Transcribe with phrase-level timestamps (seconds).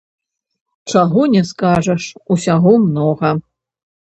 [0.93, 3.29] Чаго не скажаш, усяго многа.